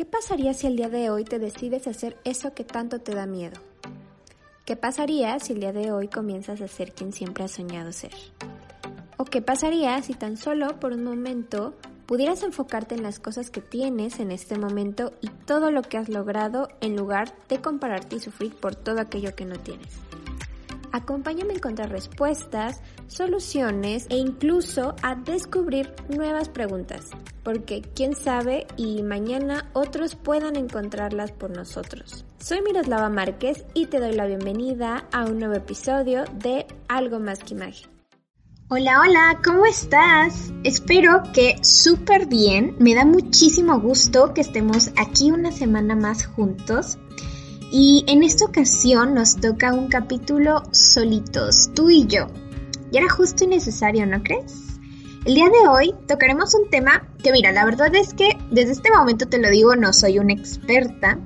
¿Qué 0.00 0.06
pasaría 0.06 0.54
si 0.54 0.66
el 0.66 0.76
día 0.76 0.88
de 0.88 1.10
hoy 1.10 1.24
te 1.24 1.38
decides 1.38 1.86
hacer 1.86 2.16
eso 2.24 2.54
que 2.54 2.64
tanto 2.64 3.00
te 3.00 3.14
da 3.14 3.26
miedo? 3.26 3.60
¿Qué 4.64 4.74
pasaría 4.74 5.38
si 5.40 5.52
el 5.52 5.60
día 5.60 5.74
de 5.74 5.92
hoy 5.92 6.08
comienzas 6.08 6.62
a 6.62 6.68
ser 6.68 6.94
quien 6.94 7.12
siempre 7.12 7.44
has 7.44 7.50
soñado 7.50 7.92
ser? 7.92 8.14
¿O 9.18 9.26
qué 9.26 9.42
pasaría 9.42 10.00
si 10.00 10.14
tan 10.14 10.38
solo 10.38 10.80
por 10.80 10.94
un 10.94 11.04
momento 11.04 11.74
pudieras 12.06 12.42
enfocarte 12.44 12.94
en 12.94 13.02
las 13.02 13.20
cosas 13.20 13.50
que 13.50 13.60
tienes 13.60 14.20
en 14.20 14.32
este 14.32 14.56
momento 14.56 15.12
y 15.20 15.28
todo 15.28 15.70
lo 15.70 15.82
que 15.82 15.98
has 15.98 16.08
logrado 16.08 16.70
en 16.80 16.96
lugar 16.96 17.34
de 17.50 17.60
compararte 17.60 18.16
y 18.16 18.20
sufrir 18.20 18.54
por 18.54 18.74
todo 18.74 19.02
aquello 19.02 19.34
que 19.34 19.44
no 19.44 19.58
tienes? 19.58 19.98
Acompáñame 20.92 21.52
a 21.52 21.56
encontrar 21.56 21.90
respuestas, 21.90 22.80
soluciones 23.06 24.06
e 24.10 24.16
incluso 24.16 24.96
a 25.02 25.14
descubrir 25.14 25.94
nuevas 26.08 26.48
preguntas, 26.48 27.10
porque 27.44 27.82
quién 27.94 28.16
sabe 28.16 28.66
y 28.76 29.02
mañana 29.02 29.70
otros 29.72 30.16
puedan 30.16 30.56
encontrarlas 30.56 31.30
por 31.32 31.50
nosotros. 31.50 32.24
Soy 32.38 32.60
Miroslava 32.62 33.08
Márquez 33.08 33.64
y 33.74 33.86
te 33.86 34.00
doy 34.00 34.12
la 34.12 34.26
bienvenida 34.26 35.06
a 35.12 35.24
un 35.24 35.38
nuevo 35.38 35.54
episodio 35.54 36.24
de 36.34 36.66
Algo 36.88 37.20
más 37.20 37.38
que 37.38 37.54
imagen. 37.54 37.88
Hola, 38.72 39.00
hola, 39.00 39.40
¿cómo 39.44 39.66
estás? 39.66 40.52
Espero 40.62 41.24
que 41.34 41.56
súper 41.62 42.26
bien. 42.26 42.76
Me 42.78 42.94
da 42.94 43.04
muchísimo 43.04 43.80
gusto 43.80 44.32
que 44.32 44.42
estemos 44.42 44.92
aquí 44.96 45.32
una 45.32 45.50
semana 45.50 45.96
más 45.96 46.24
juntos 46.24 46.96
y 47.70 48.04
en 48.08 48.22
esta 48.22 48.46
ocasión 48.46 49.14
nos 49.14 49.36
toca 49.36 49.72
un 49.72 49.88
capítulo 49.88 50.64
solitos, 50.72 51.70
tú 51.74 51.88
y 51.88 52.06
yo. 52.06 52.26
Y 52.90 52.98
era 52.98 53.08
justo 53.08 53.44
y 53.44 53.46
necesario, 53.46 54.06
¿no 54.06 54.22
crees? 54.22 54.78
El 55.24 55.34
día 55.34 55.48
de 55.50 55.68
hoy 55.68 55.94
tocaremos 56.08 56.54
un 56.54 56.68
tema 56.68 57.06
que 57.22 57.30
mira, 57.30 57.52
la 57.52 57.64
verdad 57.64 57.94
es 57.94 58.14
que 58.14 58.38
desde 58.50 58.72
este 58.72 58.90
momento 58.90 59.28
te 59.28 59.38
lo 59.38 59.50
digo, 59.50 59.76
no 59.76 59.92
soy 59.92 60.18
una 60.18 60.32
experta, 60.32 61.18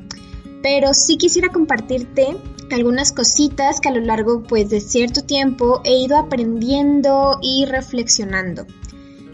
pero 0.62 0.92
sí 0.92 1.16
quisiera 1.16 1.48
compartirte 1.48 2.36
algunas 2.70 3.12
cositas 3.12 3.80
que 3.80 3.88
a 3.88 3.92
lo 3.92 4.00
largo 4.00 4.42
pues 4.42 4.68
de 4.68 4.80
cierto 4.80 5.22
tiempo 5.22 5.80
he 5.84 5.98
ido 5.98 6.18
aprendiendo 6.18 7.38
y 7.40 7.66
reflexionando. 7.66 8.66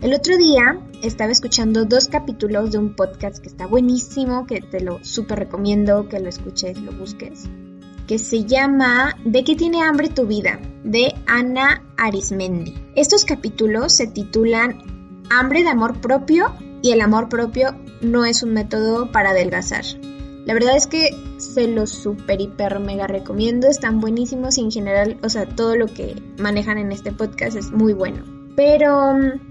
El 0.02 0.14
otro 0.14 0.38
día 0.38 0.80
estaba 1.02 1.30
escuchando 1.30 1.84
dos 1.84 2.08
capítulos 2.08 2.72
de 2.72 2.78
un 2.78 2.96
podcast 2.96 3.38
que 3.38 3.48
está 3.48 3.66
buenísimo, 3.66 4.46
que 4.46 4.62
te 4.62 4.80
lo 4.80 5.04
súper 5.04 5.40
recomiendo 5.40 6.08
que 6.08 6.20
lo 6.20 6.30
escuches, 6.30 6.80
lo 6.80 6.92
busques, 6.92 7.44
que 8.06 8.18
se 8.18 8.44
llama 8.46 9.14
¿De 9.26 9.44
qué 9.44 9.56
tiene 9.56 9.82
hambre 9.82 10.08
tu 10.08 10.26
vida? 10.26 10.58
de 10.84 11.14
Ana 11.26 11.84
Arismendi. 11.98 12.74
Estos 12.96 13.26
capítulos 13.26 13.92
se 13.92 14.06
titulan 14.06 14.78
Hambre 15.28 15.62
de 15.62 15.68
amor 15.68 16.00
propio 16.00 16.54
y 16.80 16.92
el 16.92 17.02
amor 17.02 17.28
propio 17.28 17.76
no 18.00 18.24
es 18.24 18.42
un 18.42 18.54
método 18.54 19.12
para 19.12 19.30
adelgazar. 19.30 19.84
La 20.46 20.54
verdad 20.54 20.76
es 20.76 20.86
que 20.86 21.10
se 21.36 21.68
los 21.68 21.90
super, 21.90 22.40
hiper, 22.40 22.80
mega 22.80 23.06
recomiendo. 23.06 23.68
Están 23.68 24.00
buenísimos 24.00 24.56
y 24.56 24.62
en 24.62 24.70
general, 24.70 25.18
o 25.22 25.28
sea, 25.28 25.46
todo 25.46 25.76
lo 25.76 25.86
que 25.86 26.16
manejan 26.38 26.78
en 26.78 26.90
este 26.90 27.12
podcast 27.12 27.56
es 27.56 27.70
muy 27.70 27.92
bueno. 27.92 28.24
Pero 28.56 29.12
mm, 29.12 29.49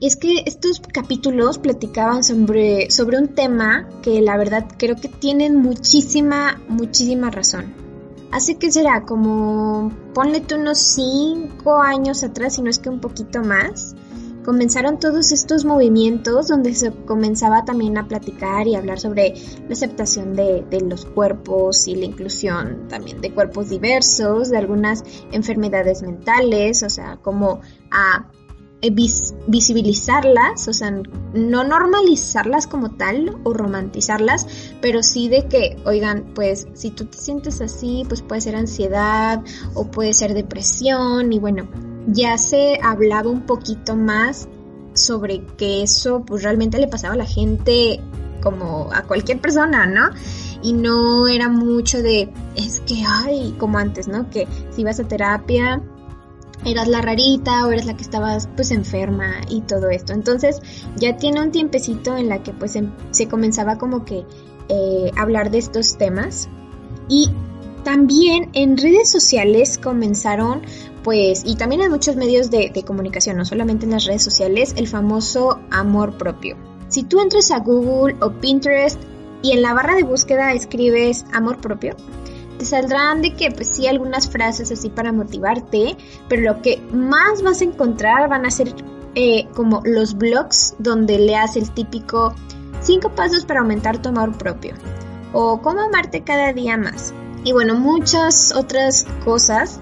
y 0.00 0.06
es 0.06 0.16
que 0.16 0.42
estos 0.46 0.80
capítulos 0.80 1.58
platicaban 1.58 2.24
sobre, 2.24 2.90
sobre 2.90 3.18
un 3.18 3.28
tema 3.28 3.88
que 4.02 4.20
la 4.20 4.36
verdad 4.36 4.66
creo 4.76 4.96
que 4.96 5.08
tienen 5.08 5.56
muchísima, 5.56 6.60
muchísima 6.68 7.30
razón. 7.30 7.74
Hace 8.32 8.56
que 8.56 8.72
será 8.72 9.04
como, 9.04 9.92
ponle 10.12 10.40
tú 10.40 10.56
unos 10.56 10.78
5 10.78 11.80
años 11.80 12.24
atrás, 12.24 12.56
si 12.56 12.62
no 12.62 12.70
es 12.70 12.80
que 12.80 12.88
un 12.88 13.00
poquito 13.00 13.42
más, 13.42 13.94
comenzaron 14.44 14.98
todos 14.98 15.30
estos 15.30 15.64
movimientos 15.64 16.48
donde 16.48 16.74
se 16.74 16.90
comenzaba 16.90 17.64
también 17.64 17.96
a 17.96 18.08
platicar 18.08 18.66
y 18.66 18.74
hablar 18.74 18.98
sobre 18.98 19.34
la 19.68 19.72
aceptación 19.72 20.34
de, 20.34 20.64
de, 20.68 20.80
los 20.80 21.06
cuerpos 21.06 21.86
y 21.86 21.94
la 21.94 22.04
inclusión 22.04 22.88
también 22.88 23.20
de 23.20 23.32
cuerpos 23.32 23.70
diversos, 23.70 24.50
de 24.50 24.58
algunas 24.58 25.04
enfermedades 25.32 26.02
mentales, 26.02 26.82
o 26.82 26.90
sea, 26.90 27.18
como 27.22 27.60
a 27.90 28.30
eh, 28.84 28.94
visibilizarlas, 29.46 30.68
o 30.68 30.74
sea, 30.74 30.90
no 30.90 31.64
normalizarlas 31.64 32.66
como 32.66 32.90
tal 32.90 33.38
o 33.42 33.54
romantizarlas, 33.54 34.46
pero 34.82 35.02
sí 35.02 35.30
de 35.30 35.46
que, 35.46 35.78
oigan, 35.86 36.32
pues 36.34 36.66
si 36.74 36.90
tú 36.90 37.06
te 37.06 37.16
sientes 37.16 37.62
así, 37.62 38.04
pues 38.06 38.20
puede 38.20 38.42
ser 38.42 38.56
ansiedad 38.56 39.42
o 39.72 39.86
puede 39.90 40.12
ser 40.12 40.34
depresión 40.34 41.32
y 41.32 41.38
bueno, 41.38 41.66
ya 42.08 42.36
se 42.36 42.78
hablaba 42.82 43.30
un 43.30 43.46
poquito 43.46 43.96
más 43.96 44.48
sobre 44.92 45.46
que 45.56 45.82
eso 45.82 46.22
pues 46.26 46.42
realmente 46.42 46.78
le 46.78 46.86
pasaba 46.86 47.14
a 47.14 47.16
la 47.16 47.26
gente 47.26 48.00
como 48.42 48.90
a 48.92 49.04
cualquier 49.04 49.40
persona, 49.40 49.86
¿no? 49.86 50.10
Y 50.62 50.74
no 50.74 51.26
era 51.26 51.48
mucho 51.48 52.02
de, 52.02 52.30
es 52.54 52.80
que, 52.80 53.02
ay, 53.06 53.54
como 53.58 53.78
antes, 53.78 54.08
¿no? 54.08 54.28
Que 54.28 54.46
si 54.70 54.84
vas 54.84 55.00
a 55.00 55.08
terapia, 55.08 55.82
eras 56.64 56.88
la 56.88 57.00
rarita 57.00 57.66
o 57.66 57.70
eres 57.70 57.86
la 57.86 57.96
que 57.96 58.02
estabas 58.02 58.48
pues 58.54 58.70
enferma 58.70 59.40
y 59.48 59.62
todo 59.62 59.90
esto. 59.90 60.12
Entonces 60.12 60.60
ya 60.96 61.16
tiene 61.16 61.42
un 61.42 61.50
tiempecito 61.50 62.16
en 62.16 62.28
la 62.28 62.42
que 62.42 62.52
pues 62.52 62.76
em, 62.76 62.92
se 63.10 63.28
comenzaba 63.28 63.78
como 63.78 64.04
que 64.04 64.24
eh, 64.68 65.10
hablar 65.16 65.50
de 65.50 65.58
estos 65.58 65.96
temas 65.98 66.48
y 67.08 67.30
también 67.84 68.50
en 68.54 68.78
redes 68.78 69.10
sociales 69.10 69.78
comenzaron 69.78 70.62
pues 71.02 71.42
y 71.44 71.56
también 71.56 71.82
en 71.82 71.90
muchos 71.90 72.16
medios 72.16 72.50
de, 72.50 72.70
de 72.74 72.82
comunicación, 72.82 73.36
no 73.36 73.44
solamente 73.44 73.84
en 73.84 73.92
las 73.92 74.06
redes 74.06 74.22
sociales, 74.22 74.74
el 74.76 74.88
famoso 74.88 75.60
amor 75.70 76.16
propio. 76.16 76.56
Si 76.88 77.02
tú 77.02 77.20
entras 77.20 77.50
a 77.50 77.58
Google 77.58 78.16
o 78.20 78.32
Pinterest 78.40 78.98
y 79.42 79.52
en 79.52 79.60
la 79.60 79.74
barra 79.74 79.94
de 79.96 80.02
búsqueda 80.02 80.54
escribes 80.54 81.26
amor 81.32 81.60
propio, 81.60 81.94
te 82.58 82.64
saldrán 82.64 83.22
de 83.22 83.34
que 83.34 83.50
pues 83.50 83.68
sí 83.68 83.86
algunas 83.86 84.28
frases 84.28 84.70
así 84.70 84.90
para 84.90 85.12
motivarte, 85.12 85.96
pero 86.28 86.42
lo 86.42 86.62
que 86.62 86.80
más 86.92 87.42
vas 87.42 87.60
a 87.60 87.64
encontrar 87.64 88.28
van 88.28 88.46
a 88.46 88.50
ser 88.50 88.74
eh, 89.14 89.46
como 89.54 89.80
los 89.84 90.14
blogs 90.14 90.74
donde 90.78 91.18
leas 91.18 91.56
el 91.56 91.70
típico 91.70 92.34
5 92.80 93.10
pasos 93.10 93.44
para 93.44 93.60
aumentar 93.60 94.02
tu 94.02 94.08
amor 94.08 94.36
propio 94.36 94.74
o 95.32 95.60
cómo 95.62 95.80
amarte 95.80 96.22
cada 96.22 96.52
día 96.52 96.76
más 96.76 97.14
y 97.44 97.52
bueno 97.52 97.76
muchas 97.76 98.52
otras 98.54 99.06
cosas 99.24 99.80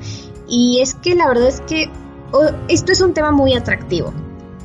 y 0.48 0.80
es 0.80 0.94
que 0.94 1.14
la 1.14 1.28
verdad 1.28 1.48
es 1.48 1.62
que 1.62 1.90
esto 2.68 2.92
es 2.92 3.00
un 3.00 3.14
tema 3.14 3.32
muy 3.32 3.54
atractivo 3.54 4.12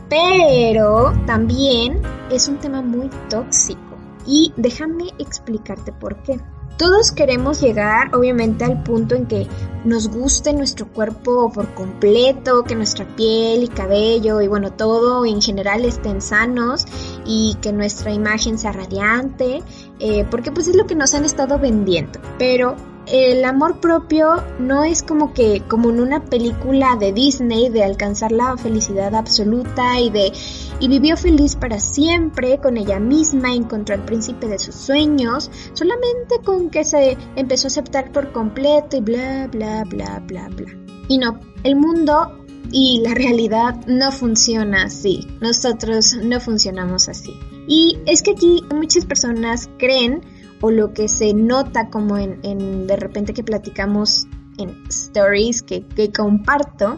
pero 0.09 1.13
también 1.25 2.01
es 2.29 2.47
un 2.47 2.57
tema 2.57 2.81
muy 2.81 3.09
tóxico 3.29 3.81
y 4.25 4.53
déjame 4.57 5.06
explicarte 5.18 5.94
por 5.94 6.22
qué. 6.24 6.39
Todos 6.77 7.11
queremos 7.11 7.59
llegar, 7.59 8.15
obviamente, 8.15 8.63
al 8.63 8.83
punto 8.83 9.15
en 9.15 9.25
que 9.25 9.47
nos 9.83 10.09
guste 10.09 10.53
nuestro 10.53 10.88
cuerpo 10.88 11.51
por 11.51 11.73
completo, 11.73 12.63
que 12.63 12.75
nuestra 12.75 13.07
piel 13.15 13.63
y 13.63 13.67
cabello 13.67 14.41
y 14.41 14.47
bueno, 14.47 14.73
todo 14.73 15.25
en 15.25 15.41
general 15.41 15.85
estén 15.85 16.21
sanos 16.21 16.85
y 17.25 17.57
que 17.61 17.73
nuestra 17.73 18.13
imagen 18.13 18.57
sea 18.57 18.73
radiante, 18.73 19.63
eh, 19.99 20.25
porque 20.29 20.51
pues 20.51 20.67
es 20.67 20.75
lo 20.75 20.85
que 20.85 20.95
nos 20.95 21.13
han 21.13 21.25
estado 21.25 21.57
vendiendo. 21.57 22.19
Pero 22.38 22.75
el 23.07 23.45
amor 23.45 23.79
propio 23.79 24.44
no 24.59 24.83
es 24.83 25.01
como 25.01 25.33
que 25.33 25.63
como 25.67 25.89
en 25.89 26.01
una 26.01 26.25
película 26.25 26.97
de 26.97 27.13
Disney 27.13 27.69
de 27.69 27.83
alcanzar 27.85 28.33
la 28.33 28.57
felicidad 28.57 29.15
absoluta 29.15 29.99
y 29.99 30.09
de 30.09 30.33
y 30.79 30.88
vivió 30.88 31.17
feliz 31.17 31.55
para 31.55 31.79
siempre 31.79 32.59
con 32.59 32.77
ella 32.77 32.99
misma, 32.99 33.53
encontró 33.53 33.95
al 33.95 34.05
príncipe 34.05 34.47
de 34.47 34.59
sus 34.59 34.75
sueños, 34.75 35.49
solamente 35.73 36.39
con 36.43 36.69
que 36.69 36.83
se 36.83 37.17
empezó 37.35 37.67
a 37.67 37.69
aceptar 37.69 38.11
por 38.11 38.31
completo 38.31 38.97
y 38.97 39.01
bla, 39.01 39.47
bla, 39.47 39.83
bla, 39.85 40.21
bla, 40.25 40.49
bla. 40.49 40.67
Y 41.07 41.17
no, 41.17 41.39
el 41.63 41.75
mundo 41.75 42.43
y 42.71 43.01
la 43.01 43.13
realidad 43.13 43.75
no 43.88 44.11
funciona 44.11 44.83
así. 44.83 45.27
Nosotros 45.41 46.15
no 46.21 46.39
funcionamos 46.39 47.09
así. 47.09 47.33
Y 47.67 47.97
es 48.05 48.21
que 48.21 48.31
aquí 48.31 48.63
muchas 48.73 49.05
personas 49.05 49.69
creen, 49.77 50.21
o 50.62 50.71
lo 50.71 50.94
que 50.94 51.07
se 51.07 51.33
nota 51.33 51.89
como 51.89 52.18
en, 52.18 52.39
en 52.44 52.88
de 52.88 52.95
repente 52.95 53.33
que 53.33 53.44
platicamos 53.44 54.25
en 54.57 54.83
stories 54.89 55.62
que, 55.62 55.85
que 55.85 56.12
comparto, 56.12 56.97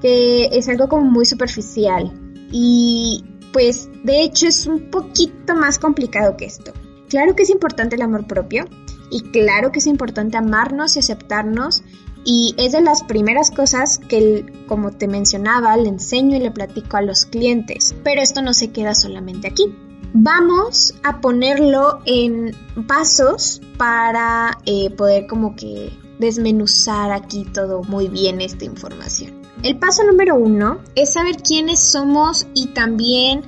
que 0.00 0.46
es 0.52 0.68
algo 0.68 0.88
como 0.88 1.10
muy 1.10 1.24
superficial, 1.24 2.21
y 2.52 3.24
pues 3.52 3.88
de 4.04 4.22
hecho 4.22 4.46
es 4.46 4.66
un 4.66 4.90
poquito 4.90 5.56
más 5.56 5.78
complicado 5.78 6.36
que 6.36 6.44
esto. 6.44 6.72
Claro 7.08 7.34
que 7.34 7.42
es 7.42 7.50
importante 7.50 7.96
el 7.96 8.02
amor 8.02 8.26
propio 8.26 8.66
y 9.10 9.22
claro 9.30 9.72
que 9.72 9.80
es 9.80 9.86
importante 9.86 10.36
amarnos 10.36 10.96
y 10.96 11.00
aceptarnos 11.00 11.82
y 12.24 12.54
es 12.56 12.72
de 12.72 12.80
las 12.80 13.02
primeras 13.02 13.50
cosas 13.50 13.98
que, 13.98 14.46
como 14.68 14.92
te 14.92 15.08
mencionaba, 15.08 15.76
le 15.76 15.88
enseño 15.88 16.36
y 16.36 16.40
le 16.40 16.50
platico 16.50 16.96
a 16.96 17.02
los 17.02 17.24
clientes. 17.24 17.94
Pero 18.04 18.20
esto 18.20 18.42
no 18.42 18.54
se 18.54 18.70
queda 18.70 18.94
solamente 18.94 19.48
aquí. 19.48 19.74
Vamos 20.14 20.94
a 21.02 21.20
ponerlo 21.20 22.00
en 22.06 22.54
pasos 22.86 23.60
para 23.76 24.58
eh, 24.66 24.90
poder 24.90 25.26
como 25.26 25.56
que 25.56 25.90
desmenuzar 26.18 27.10
aquí 27.10 27.44
todo 27.44 27.82
muy 27.82 28.08
bien 28.08 28.40
esta 28.40 28.64
información. 28.64 29.41
El 29.62 29.78
paso 29.78 30.02
número 30.04 30.34
uno 30.34 30.80
es 30.94 31.12
saber 31.12 31.36
quiénes 31.36 31.80
somos 31.80 32.46
y 32.54 32.68
también 32.68 33.42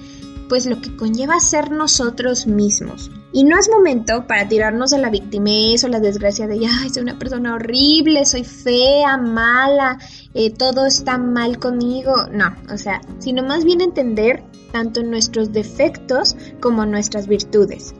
pues 0.48 0.66
lo 0.66 0.80
que 0.80 0.94
conlleva 0.94 1.40
ser 1.40 1.70
nosotros 1.70 2.46
mismos. 2.46 3.10
Y 3.32 3.42
no 3.42 3.58
es 3.58 3.68
momento 3.68 4.26
para 4.28 4.46
tirarnos 4.46 4.92
a 4.92 4.98
la 4.98 5.10
victimez 5.10 5.82
o 5.82 5.88
la 5.88 5.98
desgracia 5.98 6.46
de, 6.46 6.60
ay, 6.66 6.90
soy 6.90 7.02
una 7.02 7.18
persona 7.18 7.54
horrible, 7.54 8.24
soy 8.26 8.44
fea, 8.44 9.16
mala, 9.16 9.98
eh, 10.34 10.50
todo 10.50 10.86
está 10.86 11.18
mal 11.18 11.58
conmigo. 11.58 12.28
No, 12.30 12.54
o 12.72 12.78
sea, 12.78 13.00
sino 13.18 13.42
más 13.42 13.64
bien 13.64 13.80
entender 13.80 14.44
tanto 14.70 15.02
nuestros 15.02 15.52
defectos 15.52 16.36
como 16.60 16.86
nuestras 16.86 17.26
virtudes. 17.26 17.94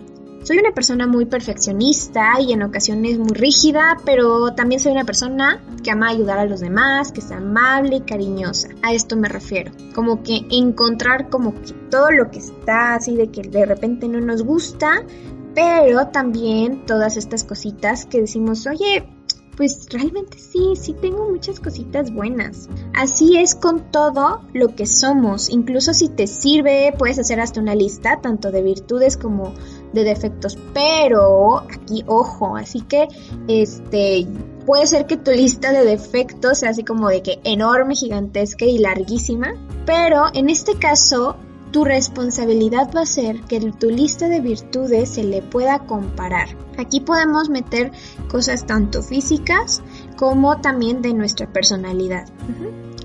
Soy 0.45 0.59
una 0.59 0.73
persona 0.73 1.07
muy 1.07 1.25
perfeccionista 1.25 2.39
y 2.39 2.53
en 2.53 2.63
ocasiones 2.63 3.19
muy 3.19 3.33
rígida, 3.33 3.97
pero 4.05 4.55
también 4.55 4.79
soy 4.79 4.93
una 4.93 5.07
persona 5.07 5.65
que 5.83 5.91
ama 5.91 6.11
ayudar 6.11 6.39
a 6.39 6.45
los 6.45 6.61
demás, 6.61 7.13
que 7.13 7.21
es 7.21 7.31
amable 7.31 7.97
y 7.97 8.01
cariñosa. 8.03 8.69
A 8.83 8.93
esto 8.93 9.17
me 9.17 9.31
refiero. 9.31 9.73
Como 9.95 10.23
que 10.23 10.43
encontrar 10.51 11.31
como 11.31 11.55
que 11.55 11.73
todo 11.91 12.11
lo 12.11 12.31
que 12.31 12.41
está 12.41 12.95
así 12.95 13.17
de 13.17 13.31
que 13.31 13.41
de 13.41 13.65
repente 13.65 14.07
no 14.07 14.21
nos 14.21 14.43
gusta, 14.43 15.03
pero 15.55 16.09
también 16.09 16.85
todas 16.85 17.17
estas 17.17 17.43
cositas 17.43 18.05
que 18.05 18.21
decimos, 18.21 18.67
oye, 18.67 19.09
pues 19.57 19.87
realmente 19.91 20.39
sí, 20.39 20.75
sí 20.77 20.95
tengo 20.95 21.31
muchas 21.31 21.61
cositas 21.61 22.13
buenas. 22.13 22.69
Así 22.95 23.39
es 23.39 23.55
con 23.55 23.91
todo 23.91 24.43
lo 24.53 24.75
que 24.75 24.87
somos. 24.87 25.49
Incluso 25.51 25.95
si 25.95 26.09
te 26.09 26.27
sirve, 26.27 26.93
puedes 26.99 27.19
hacer 27.19 27.41
hasta 27.41 27.61
una 27.61 27.75
lista, 27.75 28.21
tanto 28.21 28.51
de 28.51 28.63
virtudes 28.63 29.17
como 29.17 29.55
de 29.95 30.05
defectos. 30.05 30.59
Pero 30.73 31.59
aquí, 31.61 32.05
ojo, 32.07 32.57
así 32.57 32.81
que 32.83 33.09
este 33.49 34.27
puede 34.67 34.87
ser 34.87 35.07
que 35.07 35.17
tu 35.17 35.31
lista 35.31 35.73
de 35.73 35.85
defectos 35.85 36.59
sea 36.59 36.71
así 36.71 36.85
como 36.85 37.09
de 37.09 37.23
que 37.23 37.41
enorme, 37.45 37.95
gigantesca 37.95 38.65
y 38.65 38.79
larguísima. 38.79 39.55
Pero 39.87 40.27
en 40.33 40.49
este 40.49 40.79
caso, 40.79 41.37
tu 41.71 41.85
responsabilidad 41.85 42.91
va 42.97 43.03
a 43.03 43.07
ser 43.07 43.41
que 43.43 43.61
tu 43.73 43.91
lista 43.91 44.29
de 44.29 44.41
virtudes 44.41 45.11
se 45.11 45.25
le 45.25 45.43
pueda 45.43 45.81
comparar. 45.81 46.49
Aquí 46.79 47.01
podemos 47.01 47.51
meter 47.51 47.91
cosas 48.29 48.65
tanto 48.65 49.03
físicas 49.03 49.83
como 50.17 50.61
también 50.61 51.03
de 51.03 51.15
nuestra 51.15 51.53
personalidad. 51.53 52.27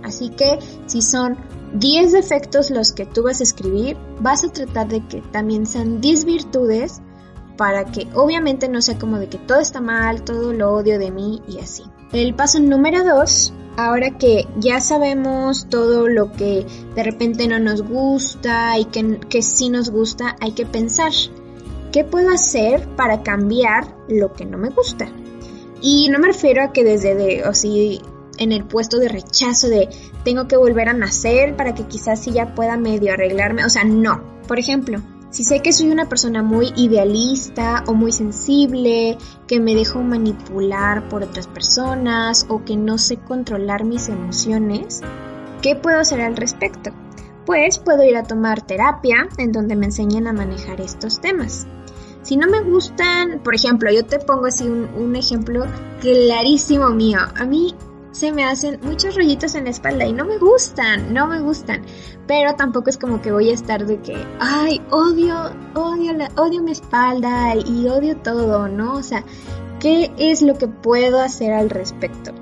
Así 0.04 0.30
que 0.30 0.60
si 0.86 1.02
son 1.02 1.38
10 1.74 2.12
defectos 2.12 2.72
los 2.72 2.92
que 2.92 3.06
tú 3.06 3.24
vas 3.24 3.40
a 3.40 3.44
escribir, 3.44 3.98
vas 4.20 4.44
a 4.44 4.52
tratar 4.52 4.88
de 4.88 5.06
que 5.08 5.22
también 5.22 5.66
sean 5.66 6.02
10 6.02 6.26
virtudes 6.26 7.02
para 7.58 7.86
que 7.86 8.08
obviamente 8.16 8.70
no 8.70 8.82
sea 8.82 8.98
como 8.98 9.20
de 9.20 9.28
que 9.28 9.38
todo 9.38 9.60
está 9.60 9.82
mal, 9.82 10.24
todo 10.24 10.54
lo 10.54 10.74
odio 10.74 10.98
de 10.98 11.12
mí 11.12 11.42
y 11.48 11.60
así. 11.60 11.84
El 12.12 12.34
paso 12.34 12.60
número 12.60 13.04
2 13.04 13.54
ahora 13.80 14.18
que 14.18 14.48
ya 14.58 14.82
sabemos 14.82 15.68
todo 15.70 16.08
lo 16.08 16.32
que 16.34 16.66
de 16.96 17.04
repente 17.04 17.48
no 17.48 17.60
nos 17.60 17.82
gusta 17.82 18.78
y 18.78 18.86
que, 18.86 19.20
que 19.30 19.42
sí 19.42 19.70
nos 19.70 19.90
gusta, 19.90 20.36
hay 20.42 20.52
que 20.52 20.66
pensar, 20.66 21.12
¿qué 21.92 22.04
puedo 22.04 22.30
hacer 22.30 22.88
para 22.96 23.24
cambiar 23.24 23.96
lo 24.08 24.34
que 24.34 24.46
no 24.46 24.58
me 24.58 24.70
gusta? 24.70 25.10
Y 25.82 26.10
no 26.10 26.20
me 26.20 26.28
refiero 26.28 26.64
a 26.64 26.74
que 26.74 26.84
desde 26.84 27.16
de, 27.16 27.44
o 27.48 27.54
si 27.54 28.02
en 28.38 28.52
el 28.52 28.66
puesto 28.66 29.00
de 29.00 29.10
rechazo 29.10 29.70
de 29.70 29.90
tengo 30.24 30.48
que 30.48 30.58
volver 30.58 30.90
a 30.90 30.94
nacer 30.94 31.56
para 31.56 31.74
que 31.74 31.86
quizás 31.86 32.22
sí 32.22 32.32
ya 32.32 32.54
pueda 32.56 32.78
medio 32.78 33.14
arreglarme, 33.14 33.66
o 33.66 33.70
sea, 33.70 33.84
no. 33.84 34.24
Por 34.48 34.60
ejemplo, 34.60 35.02
si 35.30 35.44
sé 35.44 35.62
que 35.62 35.74
soy 35.74 35.92
una 35.92 36.10
persona 36.10 36.42
muy 36.42 36.74
idealista 36.76 37.84
o 37.86 37.94
muy 37.94 38.12
sensible, 38.12 39.18
que 39.48 39.60
me 39.60 39.76
dejo 39.76 40.02
manipular 40.02 41.08
por 41.08 41.24
otras 41.24 41.48
personas 41.48 42.48
o 42.50 42.66
que 42.66 42.76
no 42.76 42.98
sé 42.98 43.18
controlar 43.18 43.86
mis 43.86 44.10
emociones, 44.10 45.02
¿qué 45.62 45.76
puedo 45.76 46.00
hacer 46.00 46.22
al 46.22 46.36
respecto? 46.36 46.92
Pues 47.46 47.78
puedo 47.78 48.04
ir 48.04 48.18
a 48.18 48.24
tomar 48.24 48.62
terapia 48.62 49.30
en 49.38 49.52
donde 49.52 49.76
me 49.76 49.86
enseñen 49.86 50.28
a 50.28 50.34
manejar 50.34 50.82
estos 50.82 51.22
temas. 51.22 51.68
Si 52.24 52.36
no 52.36 52.48
me 52.48 52.62
gustan, 52.62 53.42
por 53.44 53.56
ejemplo, 53.56 53.92
yo 53.92 54.06
te 54.06 54.20
pongo 54.20 54.48
así 54.48 54.66
un, 54.66 54.90
un 54.96 55.16
ejemplo 55.16 55.66
clarísimo 56.02 56.90
mío. 56.90 57.20
A 57.36 57.46
mí 57.46 57.76
se 58.20 58.34
me 58.34 58.44
hacen 58.44 58.82
muchos 58.84 59.16
rollitos 59.16 59.56
en 59.56 59.64
la 59.64 59.70
espalda 59.70 60.06
y 60.06 60.12
no 60.12 60.26
me 60.26 60.38
gustan, 60.38 61.14
no 61.14 61.26
me 61.26 61.40
gustan. 61.40 61.86
Pero 62.28 62.54
tampoco 62.56 62.90
es 62.90 62.98
como 62.98 63.22
que 63.22 63.32
voy 63.32 63.50
a 63.50 63.54
estar 63.54 63.86
de 63.86 64.02
que, 64.02 64.18
ay, 64.42 64.82
odio, 64.92 65.52
odio, 65.74 66.14
la, 66.14 66.30
odio 66.36 66.62
mi 66.62 66.72
espalda 66.72 67.56
y 67.56 67.88
odio 67.88 68.18
todo, 68.18 68.68
¿no? 68.68 68.96
O 68.96 69.04
sea, 69.04 69.24
¿qué 69.80 70.12
es 70.18 70.42
lo 70.42 70.56
que 70.56 70.68
puedo 70.68 71.22
hacer 71.22 71.54
al 71.54 71.70
respecto? 71.70 72.34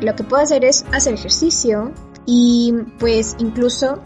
Lo 0.00 0.16
que 0.16 0.24
puedo 0.24 0.42
hacer 0.42 0.64
es 0.64 0.86
hacer 0.92 1.12
ejercicio 1.12 1.92
y 2.24 2.72
pues 2.98 3.36
incluso, 3.38 4.00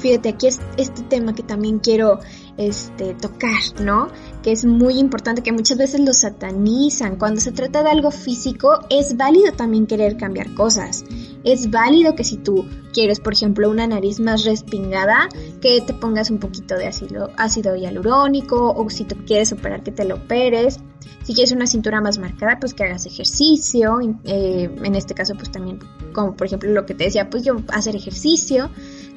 fíjate, 0.00 0.30
aquí 0.30 0.48
es 0.48 0.60
este 0.78 1.02
tema 1.02 1.32
que 1.32 1.44
también 1.44 1.78
quiero 1.78 2.18
este, 2.56 3.14
tocar, 3.14 3.80
¿no? 3.80 4.08
Que 4.42 4.52
es 4.52 4.64
muy 4.64 4.98
importante, 4.98 5.42
que 5.42 5.52
muchas 5.52 5.78
veces 5.78 6.00
lo 6.00 6.12
satanizan. 6.12 7.16
Cuando 7.16 7.40
se 7.40 7.52
trata 7.52 7.82
de 7.82 7.90
algo 7.90 8.10
físico, 8.10 8.80
es 8.90 9.16
válido 9.16 9.52
también 9.52 9.86
querer 9.86 10.16
cambiar 10.16 10.52
cosas. 10.54 11.04
Es 11.44 11.70
válido 11.70 12.16
que 12.16 12.24
si 12.24 12.38
tú 12.38 12.66
quieres, 12.92 13.20
por 13.20 13.34
ejemplo, 13.34 13.70
una 13.70 13.86
nariz 13.86 14.18
más 14.18 14.44
respingada, 14.44 15.28
que 15.60 15.80
te 15.80 15.94
pongas 15.94 16.30
un 16.30 16.38
poquito 16.38 16.76
de 16.76 16.86
ácido, 16.86 17.30
ácido 17.36 17.76
hialurónico, 17.76 18.72
o 18.72 18.90
si 18.90 19.04
tú 19.04 19.16
quieres 19.24 19.52
operar, 19.52 19.82
que 19.84 19.92
te 19.92 20.04
lo 20.04 20.16
operes. 20.16 20.80
Si 21.22 21.34
quieres 21.34 21.52
una 21.52 21.68
cintura 21.68 22.00
más 22.00 22.18
marcada, 22.18 22.58
pues 22.58 22.74
que 22.74 22.82
hagas 22.82 23.06
ejercicio. 23.06 24.00
Eh, 24.24 24.74
en 24.82 24.94
este 24.96 25.14
caso, 25.14 25.34
pues 25.34 25.52
también, 25.52 25.78
como 26.12 26.34
por 26.34 26.48
ejemplo 26.48 26.70
lo 26.72 26.84
que 26.84 26.94
te 26.94 27.04
decía, 27.04 27.30
pues 27.30 27.44
yo 27.44 27.58
hacer 27.68 27.94
ejercicio. 27.94 28.70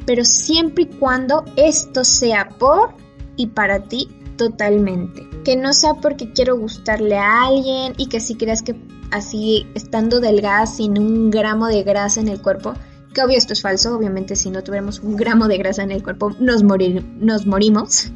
Pero 0.06 0.24
siempre 0.24 0.83
y 0.83 0.88
cuando 0.98 1.44
esto 1.56 2.04
sea 2.04 2.50
por 2.60 2.94
y 3.36 3.48
para 3.48 3.83
ti 3.83 4.07
totalmente. 4.38 5.28
Que 5.44 5.56
no 5.56 5.74
sea 5.74 5.96
porque 5.96 6.32
quiero 6.32 6.58
gustarle 6.58 7.18
a 7.18 7.44
alguien 7.44 7.94
y 7.98 8.08
que 8.08 8.20
si 8.20 8.36
creas 8.36 8.62
que 8.62 8.76
así 9.12 9.68
estando 9.76 10.20
delgada 10.20 10.66
sin 10.66 11.00
un 11.00 11.32
gramo 11.32 11.68
de 11.68 11.84
grasa 11.84 12.22
en 12.22 12.28
el 12.28 12.42
cuerpo, 12.42 12.74
que 13.14 13.22
obvio 13.22 13.38
esto 13.38 13.54
es 13.54 13.62
falso, 13.62 13.96
obviamente 13.96 14.36
si 14.36 14.50
no 14.50 14.62
tuviéramos 14.64 15.00
un 15.00 15.16
gramo 15.16 15.48
de 15.48 15.58
grasa 15.58 15.84
en 15.84 15.92
el 15.92 16.04
cuerpo 16.04 16.32
nos, 16.40 16.64
morir, 16.64 17.04
morimos. 17.46 18.12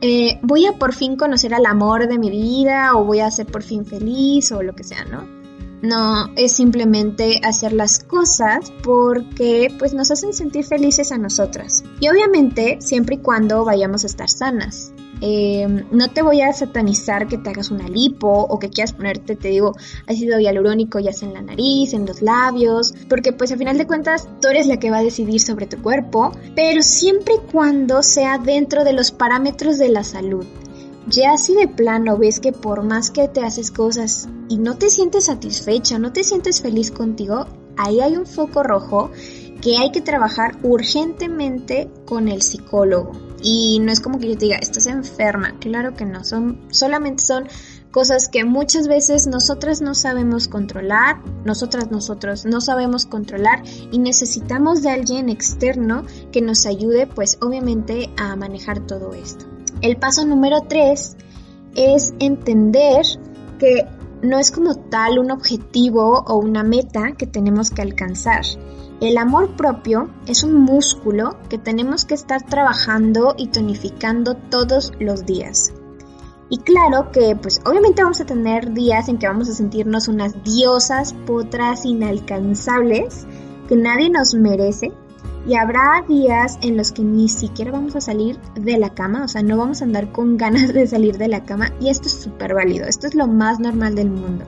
Eh, 0.00 0.40
voy 0.42 0.66
a 0.66 0.72
por 0.72 0.94
fin 0.94 1.16
conocer 1.16 1.54
al 1.54 1.66
amor 1.66 2.08
de 2.08 2.18
mi 2.18 2.28
vida 2.28 2.96
o 2.96 3.04
voy 3.04 3.20
a 3.20 3.30
ser 3.30 3.46
por 3.46 3.62
fin 3.62 3.86
feliz 3.86 4.50
o 4.50 4.62
lo 4.62 4.74
que 4.74 4.82
sea, 4.82 5.04
¿no? 5.04 5.28
No 5.82 6.32
es 6.36 6.52
simplemente 6.52 7.40
hacer 7.44 7.72
las 7.72 8.00
cosas 8.00 8.72
porque 8.82 9.72
pues 9.78 9.94
nos 9.94 10.10
hacen 10.10 10.32
sentir 10.32 10.64
felices 10.64 11.12
a 11.12 11.18
nosotras. 11.18 11.84
Y 12.00 12.08
obviamente 12.08 12.78
siempre 12.80 13.16
y 13.16 13.18
cuando 13.18 13.64
vayamos 13.64 14.04
a 14.04 14.06
estar 14.06 14.28
sanas. 14.28 14.92
Eh, 15.24 15.84
no 15.92 16.08
te 16.10 16.20
voy 16.20 16.40
a 16.40 16.52
satanizar 16.52 17.28
que 17.28 17.38
te 17.38 17.50
hagas 17.50 17.70
una 17.70 17.88
lipo 17.88 18.28
o 18.28 18.58
que 18.58 18.70
quieras 18.70 18.92
ponerte, 18.92 19.36
te 19.36 19.48
digo, 19.48 19.76
ácido 20.08 20.40
hialurónico 20.40 20.98
ya 20.98 21.12
sea 21.12 21.28
en 21.28 21.34
la 21.34 21.42
nariz, 21.42 21.94
en 21.94 22.06
los 22.06 22.22
labios, 22.22 22.92
porque 23.08 23.32
pues 23.32 23.52
a 23.52 23.56
final 23.56 23.78
de 23.78 23.86
cuentas 23.86 24.28
tú 24.40 24.48
eres 24.48 24.66
la 24.66 24.78
que 24.78 24.90
va 24.90 24.98
a 24.98 25.02
decidir 25.04 25.40
sobre 25.40 25.68
tu 25.68 25.80
cuerpo, 25.80 26.32
pero 26.56 26.82
siempre 26.82 27.34
y 27.34 27.52
cuando 27.52 28.02
sea 28.02 28.38
dentro 28.38 28.82
de 28.82 28.94
los 28.94 29.12
parámetros 29.12 29.78
de 29.78 29.90
la 29.90 30.02
salud. 30.02 30.44
Ya 31.06 31.36
si 31.36 31.54
de 31.54 31.68
plano 31.68 32.18
ves 32.18 32.40
que 32.40 32.52
por 32.52 32.82
más 32.82 33.12
que 33.12 33.28
te 33.28 33.44
haces 33.44 33.70
cosas 33.70 34.28
y 34.48 34.58
no 34.58 34.76
te 34.76 34.90
sientes 34.90 35.26
satisfecha, 35.26 36.00
no 36.00 36.12
te 36.12 36.24
sientes 36.24 36.62
feliz 36.62 36.90
contigo, 36.90 37.46
ahí 37.76 38.00
hay 38.00 38.16
un 38.16 38.26
foco 38.26 38.64
rojo 38.64 39.12
que 39.60 39.78
hay 39.78 39.92
que 39.92 40.00
trabajar 40.00 40.58
urgentemente 40.64 41.88
con 42.06 42.26
el 42.26 42.42
psicólogo. 42.42 43.31
Y 43.42 43.80
no 43.80 43.90
es 43.90 44.00
como 44.00 44.18
que 44.18 44.28
yo 44.28 44.38
te 44.38 44.46
diga, 44.46 44.56
estás 44.58 44.86
enferma, 44.86 45.58
claro 45.58 45.94
que 45.94 46.04
no, 46.04 46.24
son 46.24 46.60
solamente 46.70 47.24
son 47.24 47.48
cosas 47.90 48.28
que 48.28 48.44
muchas 48.44 48.88
veces 48.88 49.26
nosotras 49.26 49.82
no 49.82 49.94
sabemos 49.94 50.48
controlar, 50.48 51.20
nosotras 51.44 51.90
nosotros 51.90 52.44
no 52.46 52.60
sabemos 52.60 53.06
controlar 53.06 53.62
y 53.90 53.98
necesitamos 53.98 54.82
de 54.82 54.90
alguien 54.90 55.28
externo 55.28 56.04
que 56.32 56.40
nos 56.40 56.66
ayude 56.66 57.06
pues 57.06 57.38
obviamente 57.40 58.10
a 58.16 58.34
manejar 58.34 58.86
todo 58.86 59.12
esto. 59.12 59.44
El 59.82 59.96
paso 59.96 60.24
número 60.24 60.62
tres 60.68 61.16
es 61.74 62.14
entender 62.18 63.04
que 63.58 63.86
no 64.22 64.38
es 64.38 64.50
como 64.50 64.74
tal 64.76 65.18
un 65.18 65.30
objetivo 65.30 66.24
o 66.26 66.36
una 66.36 66.62
meta 66.62 67.12
que 67.12 67.26
tenemos 67.26 67.70
que 67.70 67.82
alcanzar. 67.82 68.42
El 69.00 69.18
amor 69.18 69.56
propio 69.56 70.10
es 70.26 70.44
un 70.44 70.54
músculo 70.54 71.36
que 71.48 71.58
tenemos 71.58 72.04
que 72.04 72.14
estar 72.14 72.42
trabajando 72.46 73.34
y 73.36 73.48
tonificando 73.48 74.36
todos 74.36 74.92
los 75.00 75.26
días. 75.26 75.72
Y 76.48 76.58
claro 76.58 77.10
que 77.10 77.34
pues 77.34 77.60
obviamente 77.64 78.02
vamos 78.02 78.20
a 78.20 78.26
tener 78.26 78.72
días 78.72 79.08
en 79.08 79.18
que 79.18 79.26
vamos 79.26 79.48
a 79.48 79.54
sentirnos 79.54 80.06
unas 80.06 80.44
diosas, 80.44 81.14
potras 81.26 81.84
inalcanzables 81.84 83.26
que 83.68 83.76
nadie 83.76 84.10
nos 84.10 84.34
merece, 84.34 84.92
y 85.46 85.56
habrá 85.56 86.04
días 86.08 86.58
en 86.62 86.76
los 86.76 86.92
que 86.92 87.02
ni 87.02 87.28
siquiera 87.28 87.72
vamos 87.72 87.96
a 87.96 88.00
salir 88.00 88.38
de 88.54 88.78
la 88.78 88.90
cama, 88.90 89.24
o 89.24 89.28
sea, 89.28 89.42
no 89.42 89.56
vamos 89.56 89.82
a 89.82 89.84
andar 89.84 90.12
con 90.12 90.36
ganas 90.42 90.72
de 90.72 90.86
salir 90.86 91.18
de 91.18 91.28
la 91.28 91.44
cama 91.44 91.72
y 91.80 91.88
esto 91.88 92.08
es 92.08 92.14
súper 92.14 92.54
válido, 92.54 92.86
esto 92.86 93.06
es 93.06 93.14
lo 93.14 93.26
más 93.26 93.58
normal 93.58 93.94
del 93.94 94.10
mundo. 94.10 94.44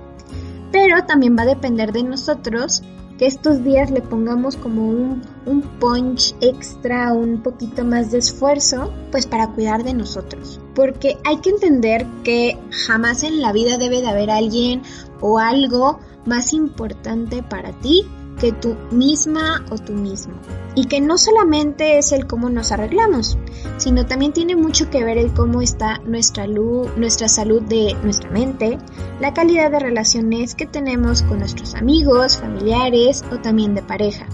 Pero 0.73 1.05
también 1.05 1.37
va 1.39 1.43
a 1.43 1.47
depender 1.47 1.93
de 1.93 2.03
nosotros 2.03 2.83
que 3.19 3.27
estos 3.27 3.63
días 3.63 3.93
le 3.93 4.01
pongamos 4.01 4.57
como 4.57 4.89
un, 4.89 5.23
un 5.47 5.63
punch 5.79 6.35
extra, 6.41 7.13
un 7.13 7.43
poquito 7.43 7.85
más 7.85 8.11
de 8.11 8.19
esfuerzo, 8.19 8.93
pues 9.13 9.27
para 9.27 9.51
cuidar 9.51 9.85
de 9.85 9.95
nosotros. 9.95 10.61
Porque 10.75 11.17
hay 11.25 11.37
que 11.37 11.51
entender 11.51 12.05
que 12.25 12.59
jamás 12.87 13.23
en 13.23 13.41
la 13.41 13.53
vida 13.53 13.79
debe 13.79 14.01
de 14.01 14.09
haber 14.09 14.31
alguien 14.31 14.83
o 15.21 15.39
algo 15.39 16.01
más 16.27 16.53
importante 16.53 17.45
para 17.45 17.71
ti 17.79 18.05
que 18.41 18.53
tú 18.53 18.76
misma 18.91 19.64
o 19.71 19.79
tú 19.79 19.93
mismo. 19.93 20.35
Y 20.75 20.87
que 20.87 21.00
no 21.00 21.19
solamente 21.19 21.99
es 21.99 22.12
el 22.12 22.26
cómo 22.26 22.50
nos 22.50 22.73
arreglamos, 22.73 23.38
sino 23.76 24.07
también 24.07 24.33
tiene 24.33 24.57
mucho 24.57 24.91
que 24.91 25.05
ver 25.05 25.19
el 25.19 25.33
cómo 25.33 25.62
está 25.62 25.99
nuestra, 26.05 26.47
luz, 26.47 26.88
nuestra 26.97 27.29
salud 27.29 27.62
de 27.62 27.95
nuestra 28.03 28.31
mente, 28.31 28.79
la 29.21 29.35
calidad 29.35 29.71
de 29.71 29.81
relaciones 29.81 30.55
que 30.55 30.67
tenemos 30.67 31.23
con 31.23 31.38
nuestros 31.38 31.75
amigos, 31.75 32.38
familiares 32.38 33.25
o 33.33 33.38
también 33.38 33.75
de 33.75 33.83
pareja. 33.83 34.26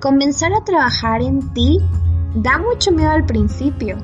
Comenzar 0.00 0.52
a 0.52 0.64
trabajar 0.64 1.22
en 1.22 1.52
ti 1.54 1.78
da 2.34 2.58
mucho 2.58 2.92
miedo 2.92 3.10
al 3.10 3.24
principio, 3.24 3.98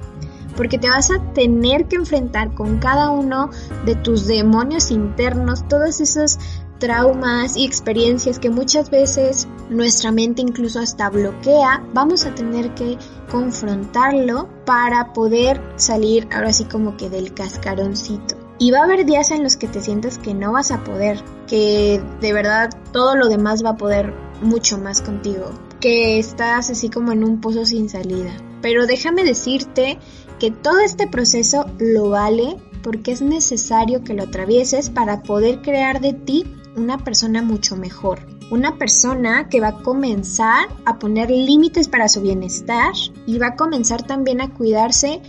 porque 0.56 0.78
te 0.78 0.88
vas 0.88 1.10
a 1.10 1.22
tener 1.34 1.86
que 1.86 1.96
enfrentar 1.96 2.52
con 2.54 2.78
cada 2.78 3.10
uno 3.10 3.50
de 3.84 3.94
tus 3.94 4.26
demonios 4.26 4.90
internos, 4.90 5.66
todos 5.68 6.00
esos 6.00 6.38
traumas 6.78 7.56
y 7.56 7.64
experiencias 7.64 8.38
que 8.38 8.50
muchas 8.50 8.90
veces 8.90 9.48
nuestra 9.68 10.12
mente 10.12 10.42
incluso 10.42 10.80
hasta 10.80 11.10
bloquea, 11.10 11.84
vamos 11.92 12.24
a 12.24 12.34
tener 12.34 12.74
que 12.74 12.96
confrontarlo 13.30 14.48
para 14.64 15.12
poder 15.12 15.60
salir 15.76 16.28
ahora 16.32 16.52
sí 16.52 16.64
como 16.64 16.96
que 16.96 17.10
del 17.10 17.34
cascaroncito. 17.34 18.36
Y 18.58 18.70
va 18.72 18.80
a 18.80 18.84
haber 18.84 19.06
días 19.06 19.30
en 19.30 19.44
los 19.44 19.56
que 19.56 19.68
te 19.68 19.80
sientas 19.80 20.18
que 20.18 20.34
no 20.34 20.52
vas 20.52 20.72
a 20.72 20.82
poder, 20.82 21.22
que 21.46 22.02
de 22.20 22.32
verdad 22.32 22.70
todo 22.92 23.14
lo 23.14 23.28
demás 23.28 23.64
va 23.64 23.70
a 23.70 23.76
poder 23.76 24.12
mucho 24.40 24.78
más 24.78 25.00
contigo, 25.00 25.50
que 25.80 26.18
estás 26.18 26.70
así 26.70 26.90
como 26.90 27.12
en 27.12 27.22
un 27.22 27.40
pozo 27.40 27.64
sin 27.64 27.88
salida. 27.88 28.32
Pero 28.60 28.86
déjame 28.86 29.22
decirte 29.22 29.98
que 30.40 30.50
todo 30.50 30.80
este 30.80 31.06
proceso 31.06 31.66
lo 31.78 32.10
vale 32.10 32.56
porque 32.82 33.12
es 33.12 33.22
necesario 33.22 34.02
que 34.02 34.14
lo 34.14 34.24
atravieses 34.24 34.90
para 34.90 35.22
poder 35.22 35.62
crear 35.62 36.00
de 36.00 36.12
ti 36.12 36.44
una 36.78 36.98
persona 36.98 37.42
mucho 37.42 37.76
mejor. 37.76 38.20
Una 38.50 38.78
persona 38.78 39.48
que 39.48 39.60
va 39.60 39.68
a 39.68 39.82
comenzar 39.82 40.68
a 40.86 40.98
poner 40.98 41.30
límites 41.30 41.88
para 41.88 42.08
su 42.08 42.22
bienestar 42.22 42.94
y 43.26 43.38
va 43.38 43.48
a 43.48 43.56
comenzar 43.56 44.02
también 44.02 44.40
a 44.40 44.54
cuidarse 44.54 45.20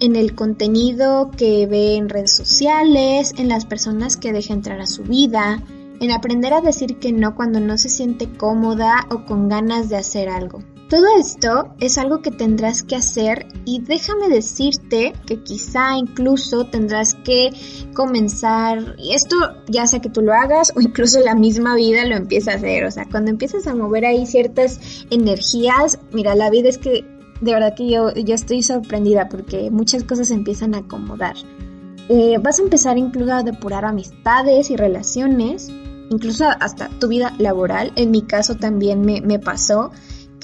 en 0.00 0.16
el 0.16 0.34
contenido 0.34 1.30
que 1.36 1.66
ve 1.66 1.94
en 1.94 2.08
redes 2.08 2.34
sociales, 2.34 3.32
en 3.38 3.48
las 3.48 3.64
personas 3.64 4.16
que 4.16 4.32
deja 4.32 4.52
entrar 4.52 4.80
a 4.80 4.86
su 4.86 5.04
vida, 5.04 5.62
en 6.00 6.10
aprender 6.10 6.52
a 6.52 6.60
decir 6.60 6.98
que 6.98 7.12
no 7.12 7.36
cuando 7.36 7.60
no 7.60 7.78
se 7.78 7.88
siente 7.88 8.28
cómoda 8.28 9.06
o 9.10 9.24
con 9.24 9.48
ganas 9.48 9.88
de 9.88 9.96
hacer 9.96 10.28
algo. 10.28 10.62
Todo 10.94 11.06
esto 11.18 11.74
es 11.80 11.98
algo 11.98 12.22
que 12.22 12.30
tendrás 12.30 12.84
que 12.84 12.94
hacer 12.94 13.48
y 13.64 13.80
déjame 13.80 14.28
decirte 14.28 15.12
que 15.26 15.42
quizá 15.42 15.98
incluso 15.98 16.66
tendrás 16.66 17.14
que 17.14 17.50
comenzar, 17.94 18.94
y 18.96 19.12
esto 19.12 19.34
ya 19.66 19.88
sea 19.88 19.98
que 19.98 20.08
tú 20.08 20.22
lo 20.22 20.32
hagas 20.32 20.72
o 20.76 20.80
incluso 20.80 21.18
la 21.18 21.34
misma 21.34 21.74
vida 21.74 22.04
lo 22.04 22.14
empieza 22.14 22.52
a 22.52 22.54
hacer, 22.54 22.84
o 22.84 22.92
sea, 22.92 23.08
cuando 23.10 23.32
empiezas 23.32 23.66
a 23.66 23.74
mover 23.74 24.06
ahí 24.06 24.24
ciertas 24.24 24.78
energías, 25.10 25.98
mira, 26.12 26.36
la 26.36 26.48
vida 26.48 26.68
es 26.68 26.78
que 26.78 27.04
de 27.40 27.52
verdad 27.52 27.74
que 27.74 27.90
yo, 27.90 28.14
yo 28.14 28.36
estoy 28.36 28.62
sorprendida 28.62 29.28
porque 29.28 29.72
muchas 29.72 30.04
cosas 30.04 30.30
empiezan 30.30 30.76
a 30.76 30.78
acomodar. 30.78 31.34
Eh, 32.08 32.38
vas 32.40 32.60
a 32.60 32.62
empezar 32.62 32.98
incluso 32.98 33.32
a 33.32 33.42
depurar 33.42 33.84
amistades 33.84 34.70
y 34.70 34.76
relaciones, 34.76 35.72
incluso 36.10 36.44
hasta 36.60 36.88
tu 37.00 37.08
vida 37.08 37.34
laboral. 37.38 37.90
En 37.96 38.12
mi 38.12 38.22
caso 38.22 38.54
también 38.54 39.00
me, 39.00 39.22
me 39.22 39.40
pasó 39.40 39.90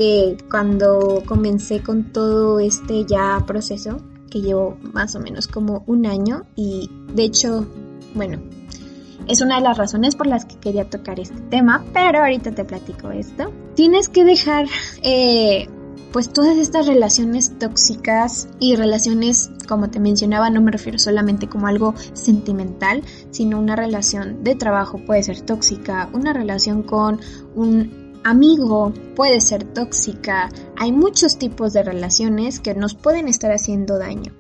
que 0.01 0.39
cuando 0.51 1.23
comencé 1.27 1.83
con 1.83 2.11
todo 2.11 2.59
este 2.59 3.05
ya 3.05 3.45
proceso, 3.47 3.99
que 4.31 4.41
llevo 4.41 4.79
más 4.95 5.15
o 5.15 5.21
menos 5.21 5.47
como 5.47 5.85
un 5.87 6.07
año 6.07 6.47
y 6.57 6.89
de 7.13 7.25
hecho, 7.25 7.67
bueno, 8.15 8.41
es 9.29 9.43
una 9.43 9.57
de 9.57 9.61
las 9.61 9.77
razones 9.77 10.17
por 10.17 10.27
las 10.27 10.47
que 10.47 10.57
quería 10.57 10.89
tocar 10.89 11.21
este 11.21 11.39
tema, 11.51 11.85
pero 11.93 12.21
ahorita 12.21 12.53
te 12.53 12.65
platico 12.65 13.11
esto. 13.11 13.53
Tienes 13.75 14.09
que 14.09 14.25
dejar 14.25 14.69
eh, 15.03 15.69
pues 16.13 16.33
todas 16.33 16.57
estas 16.57 16.87
relaciones 16.87 17.59
tóxicas 17.59 18.49
y 18.59 18.77
relaciones, 18.77 19.51
como 19.69 19.91
te 19.91 20.01
mencionaba, 20.01 20.49
no 20.49 20.63
me 20.63 20.71
refiero 20.71 20.99
solamente 20.99 21.47
como 21.47 21.67
algo 21.67 21.95
sentimental, 22.15 23.03
sino 23.33 23.59
una 23.59 23.77
relación 23.77 24.43
de 24.45 24.55
trabajo 24.55 24.99
puede 25.05 25.23
ser 25.23 25.43
tóxica, 25.43 26.09
una 26.15 26.33
relación 26.33 26.85
con 26.85 27.21
un 27.55 28.00
amigo, 28.25 28.93
puede 29.17 29.41
ser 29.41 29.65
tóxica, 29.65 30.49
hay 30.77 30.93
muchos 30.93 31.39
tipos 31.39 31.73
de 31.73 31.83
relaciones 31.83 32.61
que 32.61 32.75
nos 32.75 32.95
pueden 32.95 33.29
estar 33.29 33.53
haciendo 33.53 33.99
daño. 33.99 34.33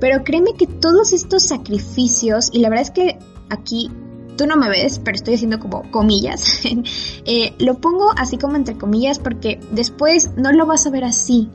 Pero 0.00 0.24
créeme 0.24 0.54
que 0.58 0.66
todos 0.66 1.12
estos 1.12 1.44
sacrificios, 1.44 2.50
y 2.52 2.58
la 2.58 2.68
verdad 2.68 2.84
es 2.84 2.90
que 2.90 3.18
aquí 3.48 3.90
tú 4.36 4.46
no 4.46 4.56
me 4.56 4.68
ves, 4.68 5.00
pero 5.02 5.14
estoy 5.14 5.34
haciendo 5.34 5.60
como 5.60 5.90
comillas, 5.90 6.60
eh, 7.24 7.54
lo 7.58 7.78
pongo 7.80 8.10
así 8.16 8.36
como 8.36 8.56
entre 8.56 8.76
comillas 8.76 9.18
porque 9.18 9.60
después 9.72 10.32
no 10.36 10.52
lo 10.52 10.66
vas 10.66 10.86
a 10.86 10.90
ver 10.90 11.04
así. 11.04 11.48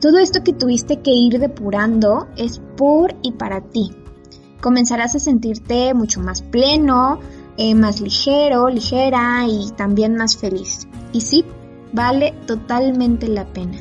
Todo 0.00 0.18
esto 0.18 0.42
que 0.42 0.54
tuviste 0.54 1.00
que 1.00 1.10
ir 1.10 1.38
depurando 1.38 2.28
es 2.36 2.60
por 2.76 3.14
y 3.22 3.32
para 3.32 3.60
ti. 3.60 3.90
Comenzarás 4.62 5.14
a 5.14 5.18
sentirte 5.18 5.92
mucho 5.92 6.20
más 6.20 6.40
pleno, 6.40 7.18
eh, 7.58 7.74
más 7.74 8.00
ligero, 8.00 8.68
ligera 8.70 9.44
y 9.46 9.70
también 9.72 10.16
más 10.16 10.36
feliz. 10.36 10.86
Y 11.12 11.20
sí, 11.20 11.44
vale 11.92 12.34
totalmente 12.46 13.28
la 13.28 13.46
pena. 13.52 13.78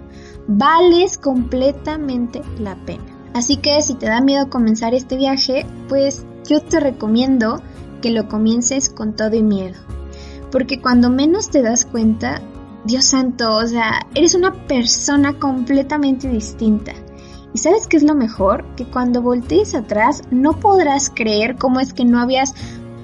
Vales 0.48 1.18
completamente 1.18 2.42
la 2.60 2.76
pena. 2.86 3.04
Así 3.34 3.58
que 3.58 3.82
si 3.82 3.94
te 3.94 4.08
da 4.08 4.22
miedo 4.22 4.50
comenzar 4.50 4.94
este 4.94 5.16
viaje, 5.16 5.66
pues 5.88 6.26
yo 6.48 6.62
te 6.62 6.80
recomiendo 6.80 7.62
que 8.02 8.12
lo 8.12 8.28
comiences 8.28 8.90
con 8.90 9.16
todo 9.16 9.36
y 9.36 9.44
miedo. 9.44 9.78
Porque 10.52 10.82
cuando 10.82 11.10
menos 11.10 11.50
te 11.50 11.62
das 11.62 11.86
cuenta, 11.86 12.42
Dios 12.86 13.06
santo, 13.06 13.56
o 13.56 13.68
sea, 13.68 14.08
eres 14.16 14.34
una 14.34 14.54
persona 14.66 15.38
completamente 15.38 16.28
distinta. 16.28 16.94
¿Y 17.54 17.58
sabes 17.58 17.88
qué 17.88 17.98
es 17.98 18.04
lo 18.04 18.16
mejor? 18.16 18.64
Que 18.76 18.86
cuando 18.86 19.22
voltees 19.22 19.76
atrás 19.76 20.24
no 20.32 20.60
podrás 20.60 21.10
creer 21.10 21.56
cómo 21.58 21.80
es 21.80 21.94
que 21.94 22.06
no 22.06 22.20
habías 22.20 22.54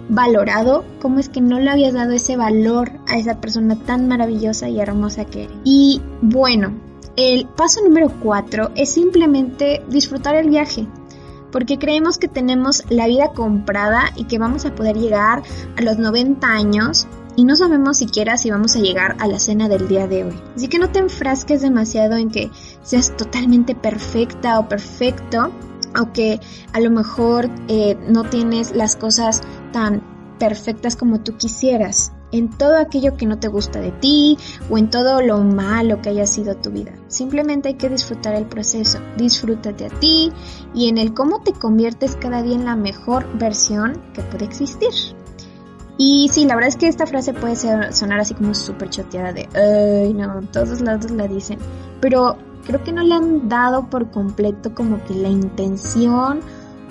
valorado, 0.10 0.86
cómo 1.02 1.20
es 1.20 1.30
que 1.30 1.42
no 1.42 1.60
le 1.60 1.70
habías 1.70 1.94
dado 1.94 2.12
ese 2.12 2.38
valor 2.38 2.92
a 3.08 3.18
esa 3.18 3.42
persona 3.42 3.76
tan 3.76 4.08
maravillosa 4.08 4.70
y 4.70 4.80
hermosa 4.80 5.26
que 5.26 5.46
eres. 5.46 5.58
Y 5.64 6.02
bueno, 6.22 6.74
el 7.16 7.48
paso 7.48 7.82
número 7.82 8.12
cuatro 8.22 8.72
es 8.76 8.92
simplemente 8.92 9.84
disfrutar 9.90 10.36
el 10.36 10.50
viaje. 10.50 10.88
Porque 11.52 11.78
creemos 11.78 12.18
que 12.18 12.28
tenemos 12.28 12.84
la 12.90 13.08
vida 13.08 13.32
comprada 13.34 14.12
y 14.18 14.26
que 14.26 14.38
vamos 14.38 14.66
a 14.66 14.76
poder 14.76 14.98
llegar 14.98 15.42
a 15.78 15.82
los 15.82 15.98
90 15.98 16.46
años 16.46 17.08
y 17.38 17.44
no 17.44 17.56
sabemos 17.56 17.98
siquiera 17.98 18.38
si 18.38 18.52
vamos 18.52 18.76
a 18.76 18.80
llegar 18.80 19.16
a 19.20 19.28
la 19.28 19.40
cena 19.40 19.70
del 19.70 19.88
día 19.88 20.08
de 20.08 20.26
hoy. 20.26 20.42
Así 20.56 20.68
que 20.68 20.80
no 20.80 20.90
te 20.90 21.00
enfrasques 21.00 21.62
demasiado 21.62 22.16
en 22.18 22.30
que 22.30 22.50
seas 22.84 23.16
totalmente 23.16 23.76
perfecta 23.76 24.60
o 24.60 24.68
perfecto 24.68 25.52
o 26.00 26.12
que 26.14 26.40
a 26.74 26.80
lo 26.80 26.92
mejor 26.92 27.50
eh, 27.68 27.98
no 28.08 28.24
tienes 28.24 28.76
las 28.76 28.96
cosas 28.96 29.42
tan 29.72 30.02
perfectas 30.40 30.96
como 30.96 31.22
tú 31.22 31.38
quisieras, 31.38 32.12
en 32.32 32.50
todo 32.50 32.78
aquello 32.78 33.16
que 33.16 33.26
no 33.26 33.40
te 33.40 33.48
gusta 33.48 33.80
de 33.80 33.92
ti 33.92 34.38
o 34.70 34.78
en 34.78 34.90
todo 34.90 35.22
lo 35.22 35.40
malo 35.40 36.02
que 36.02 36.10
haya 36.10 36.28
sido 36.28 36.56
tu 36.56 36.72
vida. 36.72 36.92
Simplemente 37.08 37.70
hay 37.70 37.74
que 37.76 37.90
disfrutar 37.90 38.36
el 38.36 38.46
proceso, 38.46 39.00
disfrútate 39.18 39.86
a 39.86 39.90
ti 39.90 40.32
y 40.74 40.90
en 40.90 40.98
el 40.98 41.14
cómo 41.14 41.42
te 41.42 41.54
conviertes 41.54 42.18
cada 42.18 42.42
día 42.42 42.56
en 42.56 42.66
la 42.66 42.76
mejor 42.76 43.26
versión 43.38 44.02
que 44.14 44.22
puede 44.22 44.46
existir. 44.46 44.90
Y 45.98 46.30
sí, 46.30 46.46
la 46.46 46.56
verdad 46.56 46.70
es 46.70 46.76
que 46.76 46.90
esta 46.90 47.06
frase 47.06 47.34
puede 47.34 47.56
ser, 47.56 47.94
sonar 47.94 48.20
así 48.20 48.34
como 48.34 48.54
súper 48.54 48.90
choteada 48.90 49.32
de, 49.32 49.48
ay, 49.56 50.14
no, 50.14 50.42
todos 50.52 50.82
lados 50.82 51.10
la 51.12 51.28
dicen, 51.28 51.58
pero 52.02 52.38
creo 52.66 52.84
que 52.84 52.92
no 52.92 53.04
le 53.04 53.14
han 53.14 53.48
dado 53.48 53.90
por 53.90 54.12
completo 54.12 54.74
como 54.74 55.04
que 55.04 55.14
la 55.14 55.30
intención 55.30 56.40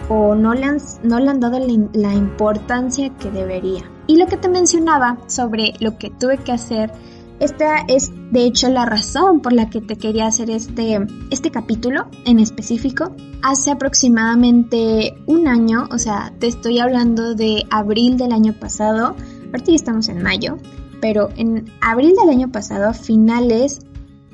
o 0.09 0.35
no 0.35 0.55
le 0.55 0.65
han, 0.65 0.79
no 1.03 1.19
le 1.19 1.31
han 1.31 1.41
dado 1.41 1.59
la, 1.59 2.15
importancia 2.15 3.11
que 3.17 3.31
debería. 3.31 3.83
Y 4.07 4.17
lo 4.17 4.27
que 4.27 4.37
te 4.37 4.49
mencionaba 4.49 5.19
sobre 5.27 5.75
lo 5.81 5.99
que 5.99 6.11
tuve 6.11 6.39
que 6.39 6.53
hacer, 6.53 6.93
esta 7.41 7.79
es 7.89 8.13
de 8.31 8.45
hecho 8.45 8.69
la 8.69 8.85
razón 8.85 9.41
por 9.41 9.53
la 9.53 9.71
que 9.71 9.81
te 9.81 9.97
quería 9.97 10.27
hacer 10.27 10.51
este, 10.51 10.99
este 11.31 11.51
capítulo 11.51 12.07
en 12.27 12.39
específico. 12.39 13.13
Hace 13.43 13.71
aproximadamente 13.71 15.15
un 15.27 15.49
año, 15.49 15.89
o 15.91 15.99
sea, 15.99 16.33
te 16.39 16.47
estoy 16.47 16.79
hablando 16.79 17.35
de 17.35 17.65
abril 17.71 18.17
del 18.17 18.33
año 18.33 18.53
pasado, 18.53 19.17
ahorita 19.47 19.71
ya 19.71 19.75
estamos 19.75 20.09
en 20.09 20.23
mayo, 20.23 20.59
pero 21.01 21.31
en 21.37 21.67
abril 21.81 22.15
del 22.21 22.31
año 22.31 22.53
pasado, 22.53 22.89
a 22.89 22.95
finales, 22.95 23.81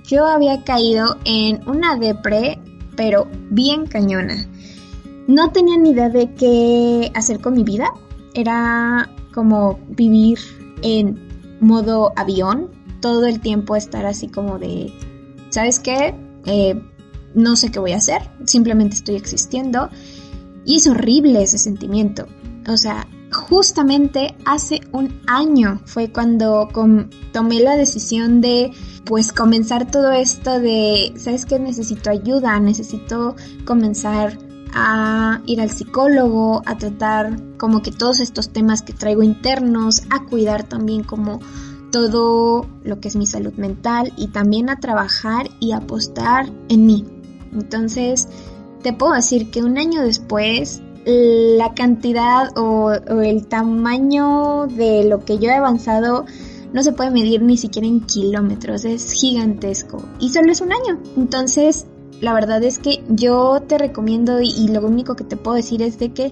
yo 0.04 0.26
había 0.26 0.64
caído 0.64 1.16
en 1.25 1.69
una 1.69 1.97
depre, 1.97 2.61
pero 2.97 3.28
bien 3.50 3.87
cañona. 3.87 4.47
No 5.26 5.50
tenía 5.52 5.76
ni 5.78 5.90
idea 5.90 6.09
de 6.09 6.35
qué 6.35 7.11
hacer 7.14 7.40
con 7.40 7.54
mi 7.54 7.62
vida. 7.62 7.92
Era 8.35 9.09
como 9.33 9.78
vivir 9.88 10.38
en 10.83 11.59
modo 11.61 12.12
avión, 12.16 12.71
todo 13.00 13.26
el 13.26 13.40
tiempo 13.40 13.76
estar 13.76 14.07
así 14.07 14.28
como 14.28 14.59
de, 14.59 14.92
¿sabes 15.50 15.78
qué? 15.78 16.14
Eh, 16.47 16.80
no 17.35 17.57
sé 17.57 17.71
qué 17.71 17.78
voy 17.78 17.92
a 17.92 17.99
hacer, 17.99 18.23
simplemente 18.45 18.97
estoy 18.97 19.16
existiendo. 19.16 19.88
Y 20.64 20.76
es 20.76 20.87
horrible 20.87 21.42
ese 21.42 21.59
sentimiento. 21.59 22.26
O 22.69 22.76
sea, 22.76 23.07
justamente 23.32 24.34
hace 24.44 24.80
un 24.92 25.20
año 25.26 25.80
fue 25.84 26.10
cuando 26.10 26.68
tomé 27.32 27.60
la 27.60 27.76
decisión 27.76 28.40
de 28.40 28.72
pues 29.04 29.32
comenzar 29.32 29.90
todo 29.90 30.12
esto 30.12 30.60
de, 30.60 31.12
¿sabes 31.16 31.46
qué? 31.46 31.58
Necesito 31.58 32.10
ayuda, 32.10 32.58
necesito 32.60 33.37
comenzar 33.64 34.38
a 34.72 35.40
ir 35.46 35.60
al 35.60 35.70
psicólogo, 35.70 36.62
a 36.66 36.78
tratar 36.78 37.56
como 37.56 37.82
que 37.82 37.90
todos 37.90 38.20
estos 38.20 38.50
temas 38.50 38.82
que 38.82 38.92
traigo 38.92 39.22
internos, 39.22 40.02
a 40.10 40.25
cuidar 40.26 40.64
también 40.64 41.02
como 41.02 41.40
todo 41.90 42.68
lo 42.84 43.00
que 43.00 43.08
es 43.08 43.16
mi 43.16 43.26
salud 43.26 43.52
mental 43.54 44.12
y 44.16 44.28
también 44.28 44.70
a 44.70 44.78
trabajar 44.78 45.49
y 45.58 45.72
apostar 45.72 46.49
en 46.68 46.87
mí. 46.87 47.04
Entonces, 47.52 48.28
te 48.82 48.92
puedo 48.92 49.12
decir 49.12 49.50
que 49.50 49.62
un 49.62 49.76
año 49.76 50.02
después 50.02 50.82
la 51.04 51.75
cantidad 51.75 52.57
o, 52.57 52.92
el 52.92 53.47
tamaño 53.47 54.66
de 54.66 55.04
lo 55.04 55.25
que 55.25 55.38
yo 55.38 55.49
he 55.49 55.54
avanzado 55.54 56.26
no 56.73 56.83
se 56.83 56.92
puede 56.92 57.11
medir 57.11 57.42
ni 57.42 57.57
siquiera 57.57 57.88
en 57.88 58.00
kilómetros, 58.00 58.85
es 58.85 59.12
gigantesco. 59.12 60.02
Y 60.21 60.30
solo 60.30 60.52
es 60.52 60.61
un 60.61 60.73
año. 60.73 61.00
Entonces, 61.16 61.87
la 62.21 62.33
verdad 62.33 62.62
es 62.62 62.78
que 62.78 63.02
yo 63.09 63.61
te 63.66 63.78
recomiendo 63.78 64.40
y, 64.40 64.69
lo 64.69 64.87
único 64.87 65.16
que 65.16 65.25
te 65.25 65.37
puedo 65.37 65.57
decir 65.57 65.83
es 65.83 65.99
de 65.99 66.12
que 66.12 66.30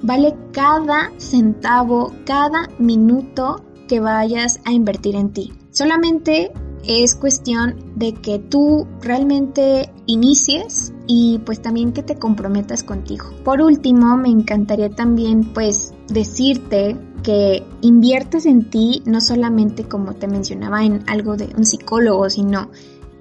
vale 0.00 0.34
cada 0.52 1.12
centavo, 1.18 2.12
cada 2.24 2.68
minuto 2.78 3.62
que 3.88 4.00
vayas 4.00 4.60
a 4.64 4.72
invertir 4.72 5.16
en 5.16 5.32
ti. 5.32 5.52
Solamente 5.70 6.52
es 6.86 7.14
cuestión 7.14 7.76
de 7.96 8.14
que 8.14 8.38
tú 8.38 8.86
realmente 9.00 9.90
inicies 10.06 10.92
y 11.06 11.40
pues 11.44 11.62
también 11.62 11.92
que 11.92 12.02
te 12.02 12.16
comprometas 12.16 12.82
contigo. 12.82 13.26
Por 13.44 13.60
último, 13.60 14.16
me 14.16 14.28
encantaría 14.28 14.90
también 14.90 15.44
pues 15.52 15.94
decirte 16.08 16.96
que 17.22 17.62
inviertas 17.80 18.46
en 18.46 18.68
ti 18.68 19.02
no 19.06 19.20
solamente 19.20 19.84
como 19.84 20.14
te 20.14 20.28
mencionaba 20.28 20.84
en 20.84 21.02
algo 21.08 21.36
de 21.36 21.48
un 21.56 21.64
psicólogo, 21.64 22.28
sino 22.28 22.70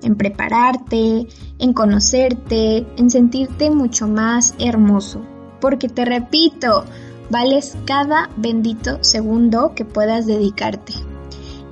en 0.01 0.15
prepararte, 0.15 1.27
en 1.59 1.73
conocerte, 1.73 2.85
en 2.97 3.09
sentirte 3.09 3.69
mucho 3.69 4.07
más 4.07 4.53
hermoso. 4.59 5.21
Porque 5.61 5.87
te 5.87 6.03
repito, 6.03 6.83
vales 7.29 7.77
cada 7.85 8.29
bendito 8.35 9.01
segundo 9.01 9.73
que 9.75 9.85
puedas 9.85 10.25
dedicarte. 10.25 10.93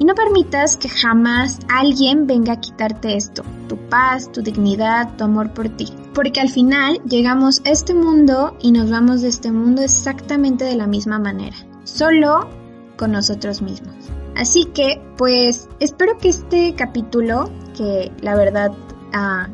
Y 0.02 0.04
no 0.04 0.16
permitas 0.16 0.78
que 0.78 0.90
jamás 0.90 1.60
alguien 1.70 2.26
venga 2.26 2.54
a 2.54 2.60
quitarte 2.60 3.16
esto, 3.16 3.44
tu 3.70 3.78
paz, 3.78 4.32
tu 4.32 4.42
dignidad, 4.42 5.16
tu 5.16 5.26
amor 5.26 5.54
por 5.54 5.70
ti. 5.70 5.94
Porque 6.16 6.40
al 6.40 6.50
final 6.50 7.00
llegamos 7.08 7.62
a 7.66 7.70
este 7.70 7.94
mundo 7.94 8.58
y 8.60 8.72
nos 8.72 8.90
vamos 8.90 9.22
de 9.22 9.28
este 9.28 9.52
mundo 9.52 9.84
exactamente 9.84 10.66
de 10.66 10.76
la 10.76 10.88
misma 10.88 11.20
manera, 11.20 11.56
solo 11.84 12.50
con 12.98 13.12
nosotros 13.12 13.62
mismos. 13.62 13.94
Así 14.36 14.66
que, 14.74 15.00
pues, 15.18 15.70
espero 15.80 16.18
que 16.18 16.30
este 16.30 16.74
capítulo, 16.74 17.52
que 17.78 18.12
la 18.22 18.34
verdad, 18.34 18.72
ah, 19.14 19.50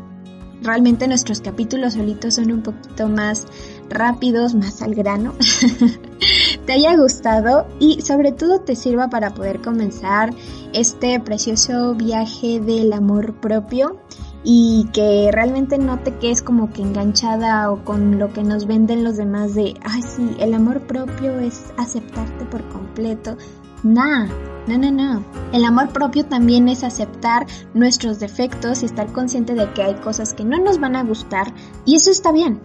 realmente 0.61 1.09
nuestros 1.09 1.41
capítulos 1.41 1.95
solitos 1.95 2.35
son 2.35 2.53
un 2.53 2.63
poquito 2.63 3.09
más 3.09 3.47
rápidos, 3.89 4.55
más 4.55 4.81
al 4.81 4.95
grano, 4.95 5.33
te 6.67 6.73
haya 6.73 6.97
gustado 6.97 7.65
y 7.79 8.01
sobre 8.01 8.33
todo 8.33 8.59
te 8.59 8.75
sirva 8.75 9.09
para 9.09 9.33
poder 9.33 9.61
comenzar 9.61 10.33
este 10.73 11.17
precioso 11.21 11.95
viaje 11.95 12.59
del 12.59 12.91
amor 12.91 13.39
propio 13.39 14.01
y 14.43 14.89
que 14.91 15.29
realmente 15.31 15.77
no 15.77 15.99
te 15.99 16.15
quedes 16.17 16.41
como 16.41 16.71
que 16.73 16.81
enganchada 16.81 17.71
o 17.71 17.85
con 17.85 18.19
lo 18.19 18.33
que 18.33 18.43
nos 18.43 18.67
venden 18.67 19.05
los 19.05 19.15
demás 19.15 19.55
de, 19.55 19.75
ay 19.81 20.01
sí, 20.01 20.35
el 20.39 20.53
amor 20.53 20.81
propio 20.81 21.39
es 21.39 21.73
aceptarte 21.77 22.43
por 22.45 22.67
completo. 22.67 23.37
Nah, 23.83 24.27
no, 24.67 24.77
no, 24.77 24.91
no. 24.91 25.23
El 25.53 25.63
amor 25.63 25.93
propio 25.93 26.25
también 26.25 26.67
es 26.67 26.83
aceptar 26.83 27.47
nuestros 27.73 28.19
defectos 28.19 28.83
y 28.83 28.87
estar 28.87 29.13
consciente 29.13 29.53
de 29.53 29.71
que 29.71 29.83
hay 29.83 29.95
cosas 29.95 30.33
que 30.33 30.43
no 30.43 30.57
nos 30.57 30.79
van 30.81 30.97
a 30.97 31.03
gustar 31.03 31.53
y 31.85 31.95
eso 31.95 32.11
está 32.11 32.33
bien. 32.33 32.59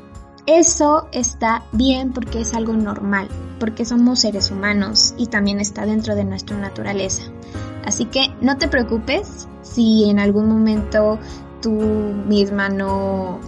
Eso 0.46 1.06
está 1.12 1.62
bien 1.70 2.12
porque 2.12 2.40
es 2.40 2.54
algo 2.54 2.72
normal, 2.72 3.28
porque 3.60 3.84
somos 3.84 4.20
seres 4.20 4.50
humanos 4.50 5.14
y 5.16 5.26
también 5.26 5.60
está 5.60 5.86
dentro 5.86 6.16
de 6.16 6.24
nuestra 6.24 6.58
naturaleza. 6.58 7.22
Así 7.84 8.06
que 8.06 8.34
no 8.40 8.58
te 8.58 8.66
preocupes 8.68 9.48
si 9.62 10.10
en 10.10 10.18
algún 10.18 10.48
momento 10.48 11.18
tú 11.60 11.70
misma 11.70 12.68
no, 12.68 13.38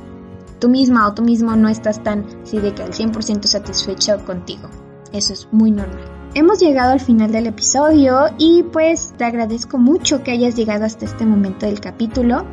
tú 0.60 0.68
misma 0.68 1.08
o 1.08 1.14
tú 1.14 1.22
mismo 1.22 1.56
no 1.56 1.68
estás 1.68 2.02
tan, 2.02 2.26
sí, 2.44 2.58
de 2.58 2.72
que 2.74 2.82
al 2.82 2.92
100% 2.92 3.44
satisfecho 3.44 4.24
contigo. 4.24 4.68
Eso 5.12 5.32
es 5.32 5.48
muy 5.50 5.72
normal. 5.72 6.04
Hemos 6.34 6.58
llegado 6.58 6.92
al 6.92 7.00
final 7.00 7.30
del 7.30 7.46
episodio 7.46 8.26
y 8.38 8.64
pues 8.64 9.14
te 9.16 9.24
agradezco 9.24 9.78
mucho 9.78 10.22
que 10.22 10.32
hayas 10.32 10.56
llegado 10.56 10.84
hasta 10.84 11.04
este 11.04 11.26
momento 11.26 11.66
del 11.66 11.80
capítulo. 11.80 12.44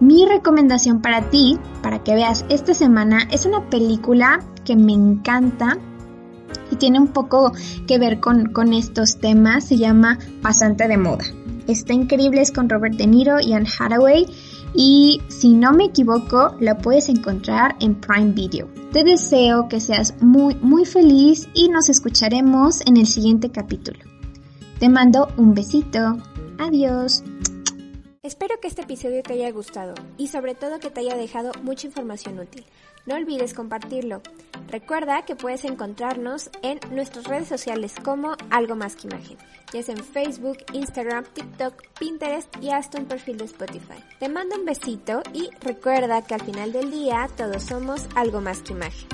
Mi 0.00 0.26
recomendación 0.26 1.02
para 1.02 1.28
ti, 1.30 1.58
para 1.82 2.04
que 2.04 2.14
veas 2.14 2.44
esta 2.48 2.74
semana, 2.74 3.20
es 3.30 3.46
una 3.46 3.68
película 3.68 4.40
que 4.64 4.76
me 4.76 4.92
encanta 4.92 5.78
y 6.70 6.76
tiene 6.76 7.00
un 7.00 7.08
poco 7.08 7.52
que 7.86 7.98
ver 7.98 8.20
con, 8.20 8.52
con 8.52 8.72
estos 8.72 9.18
temas. 9.18 9.64
Se 9.64 9.76
llama 9.76 10.18
Pasante 10.42 10.86
de 10.86 10.96
Moda. 10.96 11.24
Está 11.66 11.92
increíble, 11.92 12.40
es 12.40 12.52
con 12.52 12.68
Robert 12.68 12.96
De 12.96 13.06
Niro 13.06 13.40
y 13.40 13.52
Anne 13.52 13.68
Hathaway. 13.78 14.26
Y 14.74 15.20
si 15.28 15.54
no 15.54 15.72
me 15.72 15.86
equivoco, 15.86 16.54
la 16.60 16.78
puedes 16.78 17.08
encontrar 17.08 17.76
en 17.80 17.94
Prime 17.94 18.32
Video. 18.32 18.68
Te 18.92 19.02
deseo 19.02 19.68
que 19.68 19.80
seas 19.80 20.14
muy, 20.20 20.54
muy 20.56 20.84
feliz 20.84 21.48
y 21.54 21.68
nos 21.68 21.88
escucharemos 21.88 22.86
en 22.86 22.96
el 22.96 23.06
siguiente 23.06 23.50
capítulo. 23.50 23.98
Te 24.78 24.88
mando 24.88 25.28
un 25.36 25.54
besito. 25.54 26.16
Adiós. 26.58 27.22
Espero 28.24 28.58
que 28.60 28.66
este 28.66 28.82
episodio 28.82 29.22
te 29.22 29.34
haya 29.34 29.52
gustado 29.52 29.94
y 30.16 30.26
sobre 30.26 30.56
todo 30.56 30.80
que 30.80 30.90
te 30.90 31.00
haya 31.00 31.16
dejado 31.16 31.52
mucha 31.62 31.86
información 31.86 32.40
útil. 32.40 32.64
No 33.06 33.14
olvides 33.14 33.54
compartirlo. 33.54 34.22
Recuerda 34.68 35.24
que 35.24 35.36
puedes 35.36 35.64
encontrarnos 35.64 36.50
en 36.62 36.80
nuestras 36.90 37.26
redes 37.26 37.46
sociales 37.46 37.94
como 38.02 38.36
Algo 38.50 38.74
Más 38.74 38.96
que 38.96 39.06
Imagen, 39.06 39.38
ya 39.72 39.82
sea 39.84 39.94
en 39.94 40.02
Facebook, 40.02 40.58
Instagram, 40.72 41.26
TikTok, 41.32 41.80
Pinterest 41.98 42.52
y 42.60 42.70
hasta 42.70 42.98
un 42.98 43.06
perfil 43.06 43.38
de 43.38 43.44
Spotify. 43.44 44.02
Te 44.18 44.28
mando 44.28 44.56
un 44.56 44.64
besito 44.64 45.22
y 45.32 45.48
recuerda 45.60 46.22
que 46.22 46.34
al 46.34 46.42
final 46.42 46.72
del 46.72 46.90
día 46.90 47.28
todos 47.36 47.62
somos 47.62 48.04
algo 48.16 48.40
más 48.40 48.62
que 48.62 48.72
imagen. 48.72 49.08